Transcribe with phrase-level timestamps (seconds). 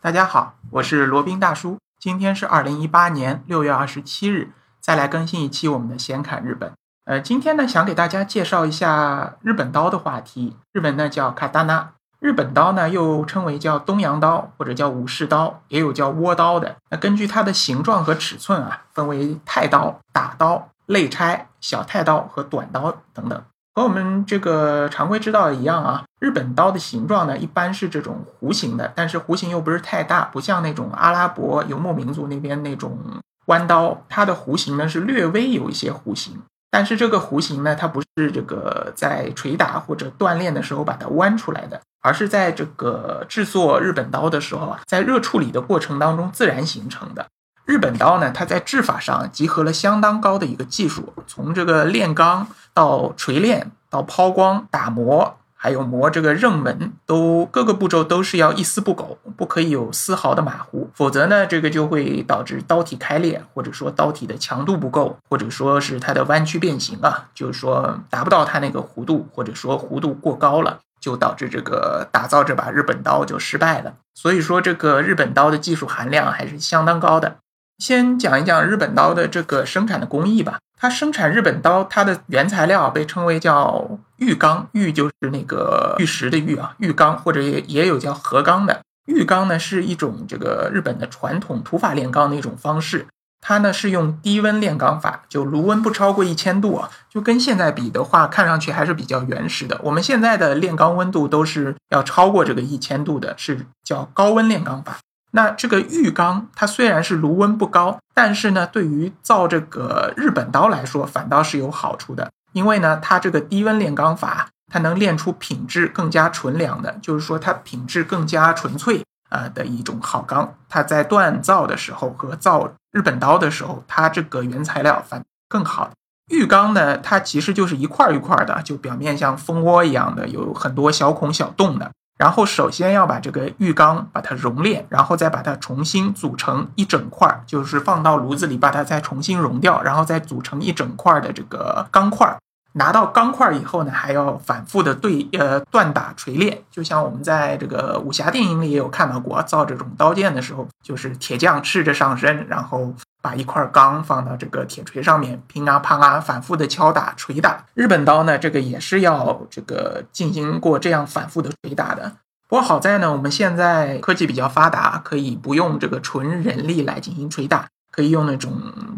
[0.00, 1.76] 大家好，我是罗宾大叔。
[1.98, 6.72] 今天是二零一八年六月二十七日，再来更新一期我们的闲侃日本。
[7.04, 10.56] 呃，今天呢，想给大家介绍一下日本刀的话题。
[10.72, 16.76] 日本呢叫卡达纳，日本刀呢又称为叫东洋刀或者叫武士刀，也有叫倭刀的。
[16.90, 23.42] 那根据它的形状和尺寸啊，分为太刀、打刀、肋拆、小太刀和短刀等等。
[23.78, 32.98] 和我们这个常规知道的一样啊，日本刀的形状呢，一般是这种弧形的，但是弧形又不是太大，不像那种阿拉伯游牧民族那边那种
[33.46, 36.36] 弯刀，它的弧形呢是略微有一些弧形，
[36.72, 47.24] 但是这个弧形呢，它不是这个在捶打或者锻炼的时候把它弯出来的，而是在这个制作日本刀的时候啊，在热处理的过程当中自然形成的。
[47.64, 73.94] 日本刀呢，它在制法上集合了相当高的一个技术，从这个炼钢到锤炼到抛光、打磨，还有磨这个刃门，都各个步骤都是要一丝不苟，不可以有丝毫的马虎，否则呢，这个就会导致刀体开裂，或者说刀体的强度不够，或者说是它的弯曲变形啊，就是说达不到它那个弧度，或者说弧度过高了，就导致这个打造这把日本刀就失败了。
[74.14, 77.36] 所以说，这个日本刀的技术含量还是相当高的。
[77.78, 80.58] 先讲一讲日本刀的这个生产的工艺吧。
[80.80, 88.80] 它生产日本刀，它的原材料被称为叫玉钢，玉就是那个玉石的玉啊，玉钢或者也也有叫和钢的。
[89.06, 93.08] 玉钢呢是一种这个日本的传统土法炼钢的一种方式，
[93.40, 99.80] 它呢是用低温炼钢法，就炉温不超过一千度啊，就跟现在比的话，看上去还是比较原始的。
[99.82, 104.98] 我们现在的炼钢温度都是要超过这个一千度的，是叫高温炼钢法。
[105.30, 112.30] 那这个玉钢，它虽然是炉温不高，但是呢，对于造这个日本刀来说，反倒是有好处的。
[112.52, 120.54] 因为呢，它这个低温炼钢法，它能炼出品质更加纯良的，就是说它品质更加纯粹啊的一种好钢。
[120.68, 125.90] 它在锻造的时候和造日本刀的时候，它这个原材料反更好。
[126.30, 131.90] 玉钢呢，它其实就是一块一块的，就表面像蜂窝一样的，有很多小孔小洞的。
[132.18, 142.36] 然后首先要把这个浴缸把它熔炼，然后再把它重新组成一整块，就是放到炉子里把它再重新熔掉，然后再组成一整块的这个钢块。
[142.78, 152.94] 拿到钢块以后呢，还要反复的对呃锻打锤炼，就像我们在这个武侠电影里也有看到过，造这种刀剑的时候，就是铁匠赤着上身，然后。
[153.20, 157.64] 把一块钢放到这个铁锤上面，乒啊乓啊，反复的敲打锤打。
[157.74, 162.12] 日本刀呢，这个也是要这个进行过这样反复的锤打的。
[162.48, 168.52] 不过好在呢，我们现在科技比较发达，可以不用这个纯人力来进行锤打，可以用那种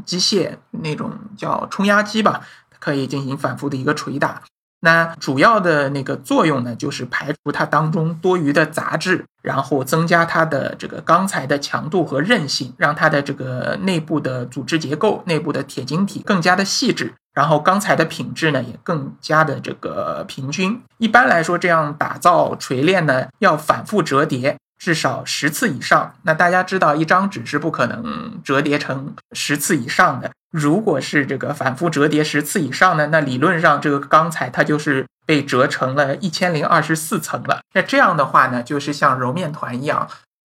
[0.05, 2.43] 机械，那种叫冲压机吧，
[2.81, 4.43] 可以进行反复的一个锤打。
[4.83, 20.83] 那主要的那个作用呢，就是排除它当中多余的杂质，然后增加它的这个钢材的强度和韧性，让它的这个内部的组织结构、内部的铁晶体更加的细致，然后钢材的品质呢也更加的这个平均。
[20.97, 24.57] 一般来说，这样打造锤炼呢，要反复折叠。
[24.79, 26.15] 至少十次以上。
[26.23, 30.31] 那大家知道，一张纸是不可能折叠成十次以上的。
[30.51, 37.61] 如果是这个反复折叠十次以上呢，那理论上这个钢材它就是被折成了一千零二十四层了。
[37.75, 40.09] 那这样的话呢，就是像揉面团一样，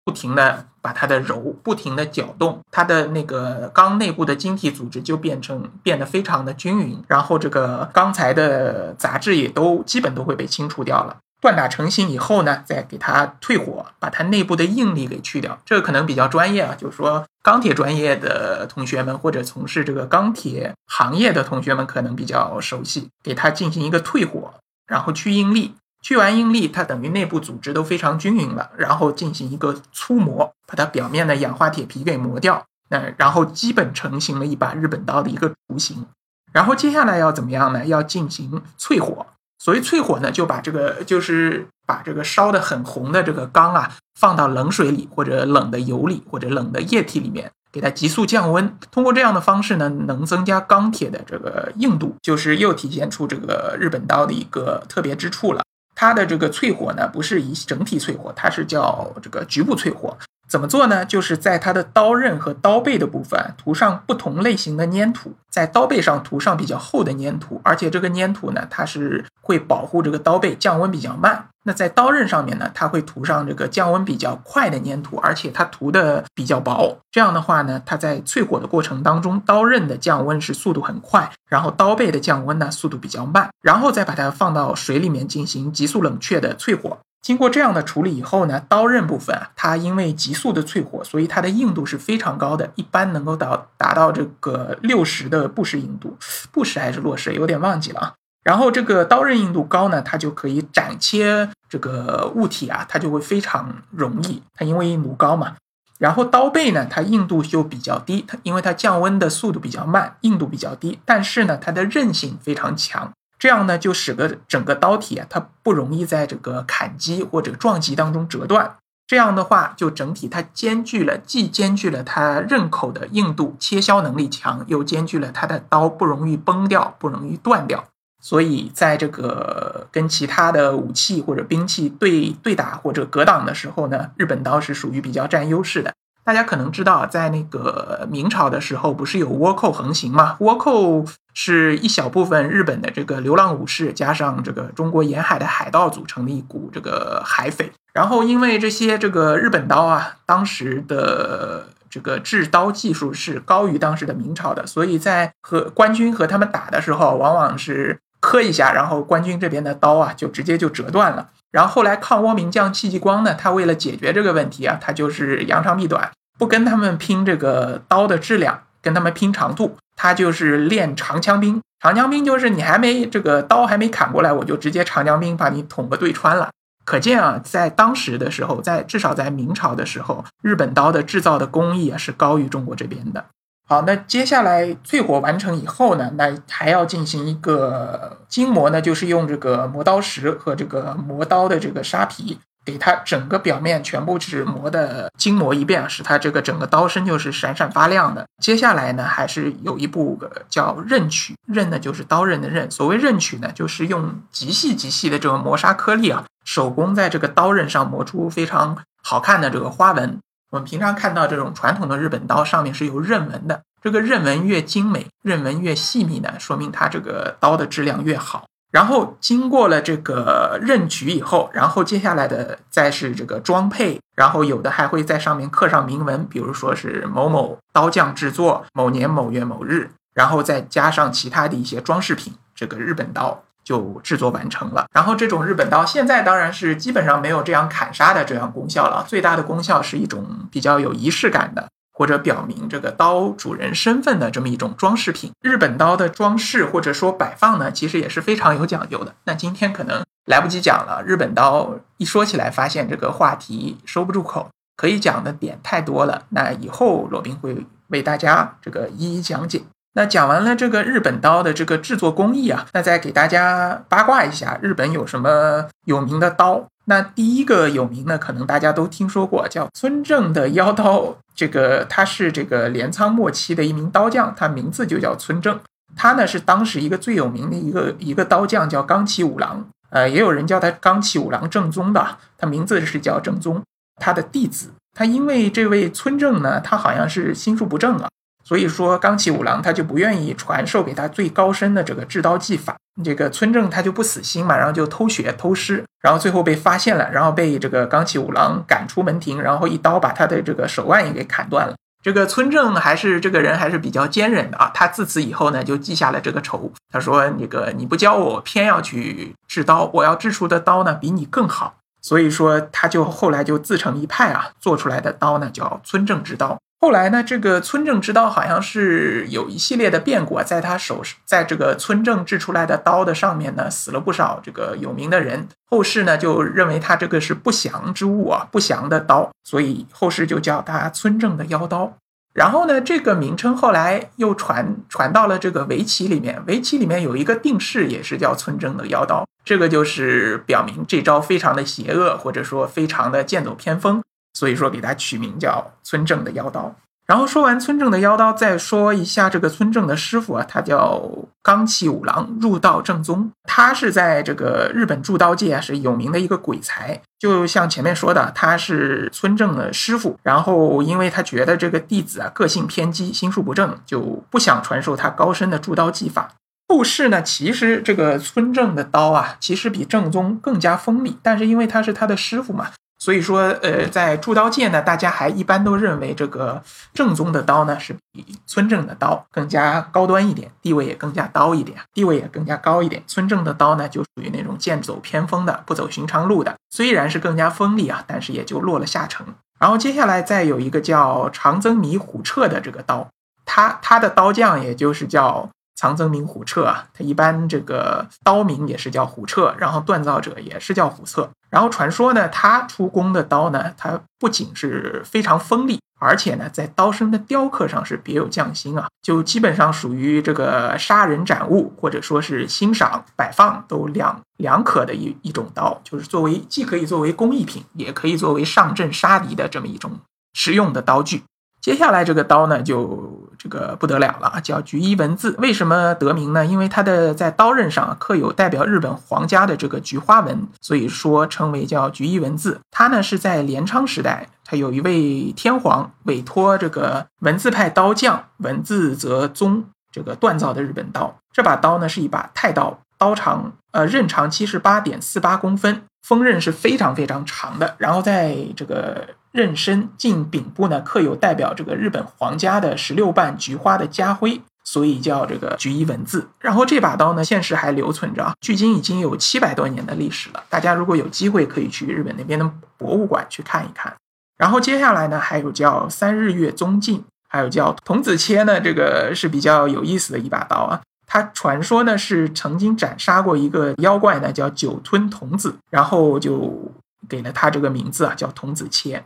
[0.05, 11.19] 不停的把它的揉，不停的搅动，它的那个钢内部的晶体组织就变成变得非常的均匀，然后这个钢材的杂质也都基本都会被清除掉了。
[11.43, 15.59] 锻打成型以后呢，再给它退火，把它内部的应力给去掉。
[15.67, 23.09] 这个可能比较专业啊，就是说钢铁专业的同学们或者从事这个钢铁行业的同学们可能比较熟悉。
[23.25, 24.55] 给它进行一个退火，
[24.87, 32.65] 然后去应力，去完应力，它等于内部组织都非常均匀了，然后进行一个粗磨，把它表面的氧化铁皮给磨掉。
[32.89, 36.07] 那然后基本成型了一把日本刀的一个雏形。
[36.53, 37.85] 然后接下来要怎么样呢？
[37.87, 39.27] 要进行淬火。
[39.63, 48.77] 所以淬火呢，就把这个就是把这个烧的很红的这个钢啊，放到冷水里或者冷的油里或者冷的液体里面，给它急速降温。
[48.91, 55.63] 通过这样的方式呢，能增加钢铁的这个硬度，就是又体现出这个日本刀的一个特别之处了。
[55.95, 60.19] 它的这个淬火呢，不是以整体淬火，它是叫这个局部淬火。
[60.53, 61.03] 怎么做呢？
[61.03, 71.47] 就是在它的刀刃和刀背的部分涂上不同类型的粘土，在刀背上涂上比较厚的粘土，而且这个粘土呢，它是会保护这个刀背降温比较慢。
[71.65, 76.99] 那在刀刃上面呢，它会涂上这个降温比较快的粘土，而且它涂的比较薄。
[77.11, 86.99] 这样的话呢，它在淬火的过程当中，刀刃的降温是速度很快，然后刀背的降温呢速度比较慢，然后再把它放到水里面进行急速冷却的淬火。
[87.23, 96.19] 经过这样的处理以后呢，刀刃部分啊，它因为急速的淬火，所以它的硬度是非常高的，一般能够到达到这个六十的布氏硬度，
[96.51, 98.13] 布氏还是洛氏，有点忘记了啊。
[98.43, 105.55] 然后这个刀刃硬度高呢，它就可以斩切这个物体啊，它就会非常容易，它因为硬度高嘛。
[105.99, 118.77] 然后刀背呢，它硬度就比较低，它因为它降温的速度比较慢，硬度比较低，但是呢，它的韧性非常强，这样呢就使得整个刀体啊，它不容易在这个砍击或者撞击当中折断。
[119.05, 127.83] 这样的话，就整体它兼具了，既兼具了它刃口的硬度，切削能力强，又兼具了它的刀不容易崩掉，不容易断掉。
[128.21, 135.93] 所以，在这个跟其他的武器或者兵器对对打或者格挡的时候呢，日本刀是属于比较占优势的。
[136.25, 140.37] 大家可能知道，在那个明朝的时候，不是有倭寇横行吗？
[140.41, 141.05] 倭寇
[141.35, 147.73] 是一小部分日本的这个流浪武士，加上这个中国沿海的海盗组成的一股这个海匪。
[147.93, 157.99] 然后，因为这些这个日本刀啊，当时的这个制刀技术是高于当时的明朝的，所以在和官军和他们打的时候，往往是。
[158.25, 161.31] 磕一下，然后官军这边的刀啊，就直接就折断了。
[161.53, 171.61] 然后后来抗倭名将戚继光呢，他为了解决这个问题啊，他就是扬长避短，不跟他们拼这个刀的质量，跟他们拼长度，他就是练长枪兵。
[171.81, 176.51] 长枪兵就是你还没这个刀还没砍过来，我就直接长枪兵把你捅个对穿了。
[176.85, 183.27] 可见啊，在当时的时候，在至少在明朝的时候，日本刀的制造的工艺啊是高于中国这边的。
[183.65, 198.27] 好，那接下来淬火完成以后呢，那还要进行一个精磨呢，就是用这个磨刀石和这个磨刀的这个沙皮，给它整个表面全部是磨的精磨一遍，使它这个整个刀身就是闪闪发亮的。
[198.43, 200.21] 接下来呢，还是有一步
[200.51, 202.71] 叫刃取，刃呢就是刀刃的刃。
[202.71, 210.19] 所谓刃取呢，就是用极细极细的这种磨砂颗粒啊，手工在这个刀刃上磨出非常好看的这个花纹。
[210.53, 218.45] 我们平常看到这种传统的日本刀上面是有刃纹的，这个刃纹越精美，刃纹越细密呢，说明它这个刀的质量越好。
[218.71, 233.43] 然后经过了这个刃取以后，然后接下来的再是这个装配，然后有的还会在上面刻上铭文，比如说是某某刀匠制作，某年某月某日，然后再加上其他的一些装饰品，这个日本刀。
[233.65, 234.87] 就制作完成了。
[234.93, 239.05] 然后这种日本刀现在当然是基本上没有这样砍杀的这样功效了。
[239.09, 245.33] 最大的功效是一种比较有仪式感的，或者表明这个刀主人身份的这么一种装饰品。
[245.41, 249.15] 日本刀的装饰或者说摆放呢，其实也是非常有讲究的。
[249.25, 251.03] 那今天可能来不及讲了。
[251.05, 256.25] 日本刀一说起来，发现这个话题收不住口，可以讲的点太多了。
[256.31, 259.63] 那以后罗宾会为大家这个一一讲解。
[259.95, 266.67] 那讲完了这个日本刀的这个制作工艺啊，那再给大家八卦一下，日本有什么有名的刀？
[266.87, 271.17] 那第一个有名的，可能大家都听说过，叫村正的腰刀。
[271.35, 275.61] 这个他是这个镰仓末期的一名刀匠，他名字就叫村正。
[275.95, 279.65] 他呢是当时一个最有名的一个一个刀匠，叫冈崎五郎。
[279.91, 283.63] 呃，也有人叫他冈崎五郎正宗的，他名字是叫正宗。
[284.01, 288.09] 他的弟子，他因为这位村正呢，他好像是心术不正啊。
[288.53, 292.77] 所以说，冈崎五郎他就不愿意传授给他最高深的这个制刀技法。
[293.03, 301.75] 这个村正他就不死心嘛，然后就偷学偷师，然后最后被发现了，然后被这个冈崎五郎赶出门庭，然后一刀把他的这个手腕也给砍断了。
[302.03, 306.71] 这个村正还是这个人还是比较坚忍的啊，他自此以后呢就记下了这个仇。
[306.93, 316.59] 他说：“那个你不教我，偏要去制刀，我要制出的刀呢比你更好。”所以说，他就后来就自成一派啊，做出来的刀呢叫村正之刀。
[316.83, 325.47] 后来呢，这个村正之刀好像是有一系列的变故，在他手在这个村正制出来的刀的上面呢，死了不少这个有名的人。
[325.71, 331.97] 后世呢就认为他这个是不祥之物啊，不祥的刀，所以后世就叫他村正的妖刀。
[332.35, 344.03] 然后呢，这个名称后来又传传到了这个围棋里面，围棋里面有一个定式也是叫村正的妖刀，这个就是表明这招非常的邪恶，或者说非常的剑走偏锋。
[344.33, 346.75] 所以说，给他取名叫村正的妖刀。
[347.05, 351.03] 然后说完村正的妖刀，再说一下这个村正的师傅啊，他叫
[351.43, 353.31] 冈崎五郎，入道正宗。
[353.43, 356.99] 他是在这个日本铸刀界啊是有名的一个鬼才。
[357.19, 360.17] 就像前面说的，他是村正的师傅。
[360.23, 366.31] 然后因为他觉得这个弟子啊个性偏激，心术不正，就不想传授他高深的铸刀技法。
[366.69, 371.19] 后世呢，其实这个村正的刀啊，其实比正宗更加锋利。
[371.21, 372.71] 但是因为他是他的师傅嘛。
[373.03, 376.63] 所以说，呃，在铸刀界呢，大家还一般都认为这个
[376.95, 383.03] 正宗的刀呢是比村正的刀更加高端一点，地位也更加高一点，地位也更加高一点。
[383.09, 389.27] 村正的刀呢就属于那种剑走偏锋的，不走寻常路的，虽然是更加锋利啊，但是也就落了下乘。
[389.59, 393.09] 然后接下来再有一个叫长曾弥虎彻的这个刀，
[393.45, 395.51] 他他的刀匠也就是叫。
[395.75, 401.29] 藏曾名虎彻啊，他一般这个刀名也是叫虎彻，然后锻造者也是叫虎彻。
[401.51, 420.01] 然后传说呢，他出工的刀呢，它不仅是非常锋利，而且呢，在刀身的雕刻上是别有匠心啊，就基本上属于这个杀人斩物，或者说是欣赏摆放都两两可的一一种刀，就是作为既可以作为工艺品，也可以作为上阵杀敌的这么一种
[420.33, 421.23] 实用的刀具。
[421.63, 425.37] 接下来这个刀呢，就这个不得了了，叫菊一文字。
[425.39, 426.45] 为什么得名呢？
[426.45, 432.61] 因为它的在刀刃上刻有代表日本皇家的这个菊花纹，所以说称为叫菊一文字。
[432.73, 441.17] 它呢是在镰仓时代，它有一位天皇委托这个文字派刀匠文字泽宗这个锻造的日本刀。
[441.33, 447.77] 这把刀呢是一把太刀，刀长呃刃长七十八点四八公分，锋刃是非常非常长的。
[447.79, 456.29] 然后在这个刃身近柄部呢，刻有代表这个日本皇家的十六瓣菊花的家徽，所以叫这个菊一文字。
[456.39, 460.45] 然后这把刀呢，现实还留存着，距今已经有七百多年的历史了。
[460.51, 463.95] 大家如果有机会，可以去日本那边的博物馆去看一看。
[464.37, 470.81] 然后接下来呢，还有叫三日月宗镜，还有叫童子切呢，这个是比较有意思的一把刀啊。
[471.07, 476.73] 它传说呢是曾经斩杀过一个妖怪呢，叫九吞童子，然后就
[477.09, 479.03] 给了他这个名字啊，叫童子切。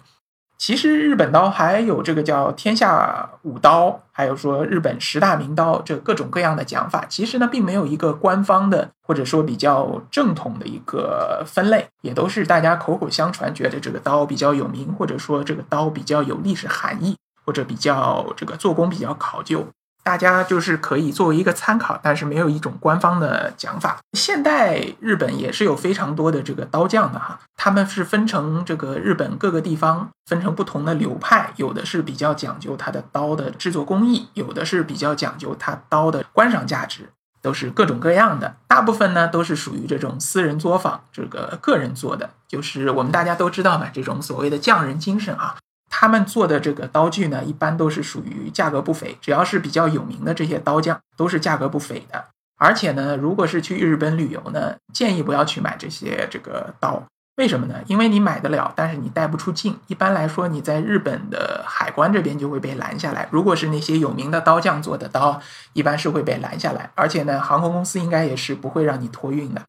[0.58, 7.04] 其实日本刀还有这个叫天下五刀，还有说日本十大名刀，这各种各样的讲法。
[7.08, 19.66] 其实呢，并没有一个官方的或者说比较正统的一个分类，也都是大家口口相传，觉得这个刀比较有名，或者说这个刀比较有历史含义，或者比较这个做工比较考究。
[20.06, 23.98] 大家就是可以作为一个参考，但是没有一种官方的讲法。
[24.12, 37.10] 现代日本也是有非常多的这个刀匠的哈，他们是分成这个日本各个地方分成不同的流派，有的是比较讲究它的刀的制作工艺，有的是比较讲究它刀的观赏价值，
[37.42, 38.54] 都是各种各样的。
[38.68, 45.56] 大部分呢都是属于这种私人作坊，这个个人做的，就是我们大家都知道嘛，这种所谓的匠人精神啊。
[45.98, 49.16] 他们做的这个刀具呢，一般都是属于价格不菲。
[49.18, 52.22] 只要是比较有名的这些刀匠，都是价格不菲的。
[52.58, 57.02] 而且呢，如果是去日本旅游呢，建议不要去买这些这个刀。
[57.36, 57.76] 为什么呢？
[57.86, 59.78] 因为你买得了，但是你带不出境。
[59.86, 63.26] 一般来说，你在日本的海关这边就会被拦下来。
[63.30, 65.40] 如果是那些有名的刀匠做的刀，
[65.72, 66.90] 一般是会被拦下来。
[66.94, 69.62] 而且呢，航空公司应该也是不会让你托运的。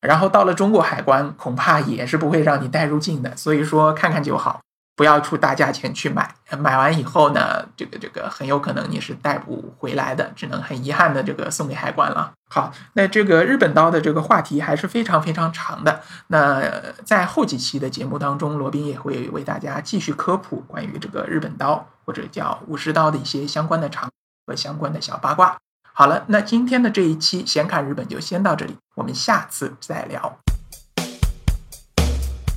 [0.00, 3.36] 然后到了中国海关，恐怕也是不会让你带入境的。
[3.36, 4.60] 所以说，看看就好。
[4.94, 12.32] 不要出大价钱去买，买完以后呢，这个这个很有可能你是带不回来的，只能很遗憾的这个送给海关了。
[12.50, 16.02] 好，那这个日本刀的这个话题还是非常非常长的。
[16.26, 16.62] 那
[17.04, 24.10] 在后几期的节目当中，罗宾也会为大家继续科普关于这个日本刀或者叫武士刀的一些相关的常
[24.46, 25.56] 和相关的小八卦。
[25.94, 30.41] 好了，那今天的这一期闲侃日本就先到这里，我们下次再聊。